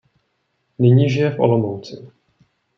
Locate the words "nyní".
0.79-1.09